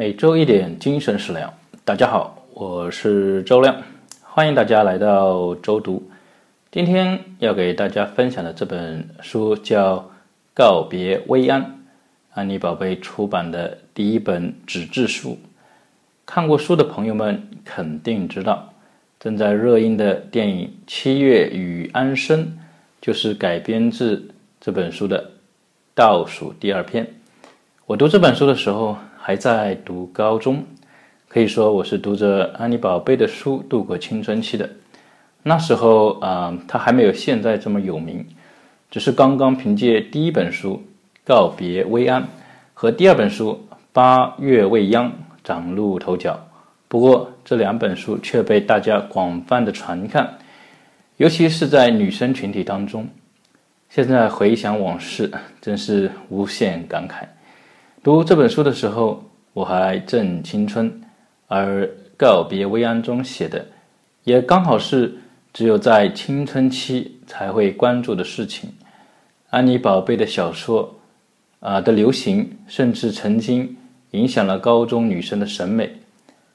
[0.00, 1.52] 每周一点精神食粮。
[1.84, 3.82] 大家好，我是周亮，
[4.22, 6.02] 欢迎大家来到周读。
[6.72, 9.96] 今天要给大家分享的这本书叫
[10.54, 11.60] 《告别薇安》，
[12.32, 15.36] 安妮宝贝出版的第一本纸质书。
[16.24, 18.72] 看过书的朋友们肯定知道，
[19.18, 22.46] 正在热映的电影《七月与安生》
[23.02, 24.30] 就是改编自
[24.62, 25.30] 这本书的
[25.94, 27.06] 倒数第二篇。
[27.90, 30.64] 我读这本书的时候还在读高中，
[31.26, 34.70] 可以说我是读着安妮宝贝的书度过青春期的。
[35.42, 38.24] 那时候啊，他还没有现在这么有名，
[38.92, 40.74] 只是刚刚凭借第一本书
[41.26, 42.22] 《告别薇安》
[42.74, 43.60] 和第二本书
[43.92, 45.08] 《八月未央》
[45.42, 46.38] 崭露头角。
[46.86, 50.38] 不过这两本书却被大家广泛的传看，
[51.16, 53.08] 尤其是在女生群体当中。
[53.88, 55.28] 现在回想往事，
[55.60, 57.26] 真是无限感慨。
[58.02, 59.22] 读这本书的时候，
[59.52, 61.02] 我还正青春，
[61.48, 61.84] 而
[62.16, 63.66] 《告别薇安》中写的，
[64.24, 65.14] 也刚好是
[65.52, 68.72] 只有在青春期才会关注的事情。
[69.50, 70.94] 安妮宝贝的小说，
[71.60, 73.76] 啊的流行，甚至曾经
[74.12, 75.92] 影响了高中女生的审美。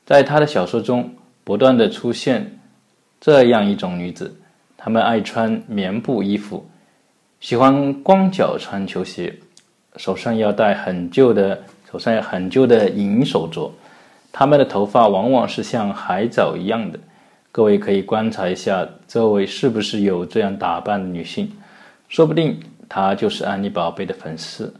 [0.03, 2.57] 在她的小说中，不断的出现
[3.21, 4.35] 这样一种女子：
[4.75, 6.67] 她们爱穿棉布衣服，
[7.39, 9.31] 喜欢光脚穿球鞋。
[9.97, 13.71] 手上要戴很旧的，手上有很旧的银手镯，
[14.31, 16.99] 他们的头发往往是像海藻一样的。
[17.51, 21.49] 各位可以观察一下周围是不是有这样打扮的女性，
[22.09, 24.73] 说不定她就是安妮宝贝的粉丝。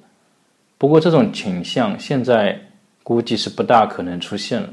[0.77, 2.59] 不过这种倾向现在
[3.01, 4.69] 估计是不大可能出现了，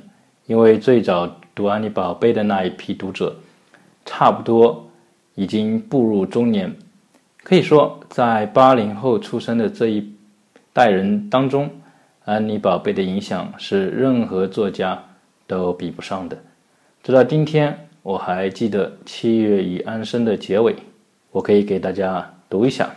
[0.46, 3.32] 因为最早读安妮宝贝的那一批读者，
[4.04, 4.84] 差不多
[5.36, 6.74] 已经步入中年。
[7.44, 10.11] 可以说，在八零后出生的这一。
[10.74, 11.70] 代人当中，
[12.24, 15.04] 安妮宝贝的影响是任何作家
[15.46, 16.38] 都比不上的。
[17.02, 20.74] 直到今天，我还记得《七月与安生》的结尾，
[21.30, 22.88] 我可以给大家读一下：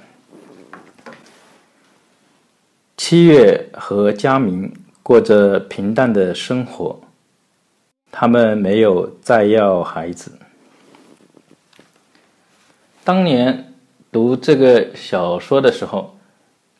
[2.95, 6.97] 七月和佳明过着平淡的生活，
[8.09, 10.31] 他们没有再要孩子。
[13.03, 13.73] 当年
[14.13, 16.14] 读这个小说的时候。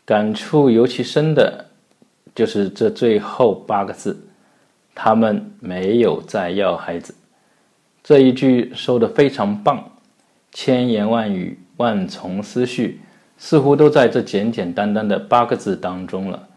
[0.06, 1.66] 感触尤其深的，
[2.36, 4.16] 就是这最后八个字
[4.94, 7.16] ：“他们没有再要孩子。”
[8.04, 9.84] 这一句说的非常棒，
[10.52, 13.02] 千言万语、万重思绪，
[13.36, 16.48] 似乎都在这简简单单的八个字当中了。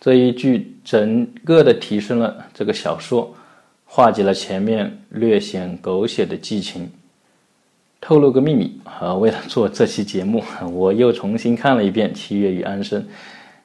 [0.00, 3.32] 这一句整个的提升了这个小说，
[3.84, 6.90] 化解了前面略显狗血的激情。
[8.00, 9.12] 透露个秘密啊！
[9.14, 10.42] 为了做这期节目，
[10.72, 13.02] 我又重新看了一遍《七月与安生》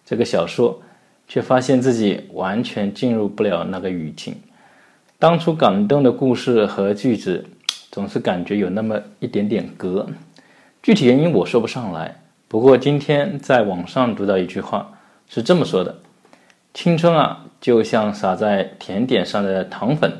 [0.03, 0.81] 这个小说，
[1.27, 4.35] 却发现自己完全进入不了那个语境。
[5.19, 7.45] 当初感动的故事和句子，
[7.91, 10.05] 总是感觉有那么一点点隔。
[10.81, 12.19] 具体原因我说不上来。
[12.49, 15.95] 不过今天在网上读到一句话，是这么说的
[16.73, 20.11] ：“青春啊，就像撒在甜点上的糖粉，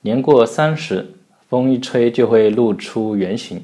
[0.00, 1.14] 年过三十。”
[1.50, 3.60] 风一吹就会露出原形。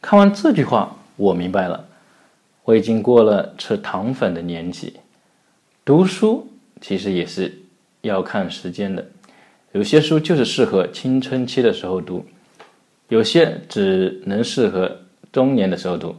[0.00, 1.84] 看完这句话，我明白了，
[2.62, 4.94] 我已经过了吃糖粉的年纪。
[5.84, 6.46] 读书
[6.80, 7.52] 其实也是
[8.02, 9.04] 要看时间的，
[9.72, 12.24] 有些书就是适合青春期的时候读，
[13.08, 14.98] 有些只能适合
[15.32, 16.14] 中年的时候读。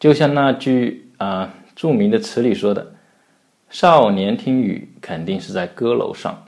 [0.00, 2.94] 就像那句啊著名的词里说的
[3.68, 6.42] ：“少年听雨，肯定是在歌楼上，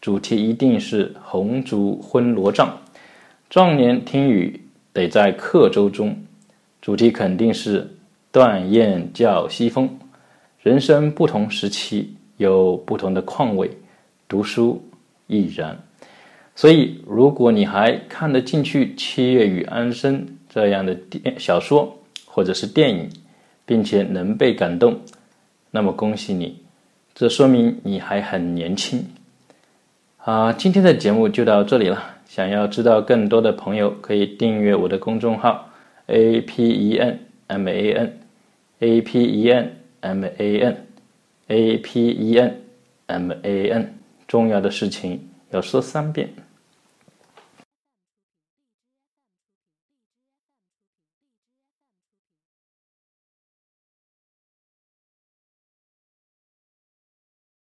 [0.00, 2.74] 主题一定是红烛昏罗帐。”
[3.50, 4.62] 壮年听雨
[4.92, 6.16] 得在客舟中，
[6.80, 7.96] 主题肯定是
[8.30, 9.98] 断雁叫西风。
[10.62, 13.68] 人生不同时期有不同的况味，
[14.28, 14.80] 读书
[15.26, 15.76] 亦然。
[16.54, 23.10] 所以，如果你还看得进去《七月与安生》这样的电小说或者是电影，
[23.66, 25.00] 并且能被感动，
[25.72, 26.62] 那么恭喜你，
[27.14, 29.04] 这说明你还很年轻。
[30.18, 32.18] 好，今天的节目就到这里了。
[32.32, 35.68] 想要知道更多的朋友，可以订阅我的公众号
[36.06, 37.18] a p e n
[37.48, 38.20] m a n
[38.78, 40.86] a p e n m a n
[41.48, 42.62] a p e n
[43.08, 43.94] m a n。
[44.28, 46.28] 重要的事情要说三遍。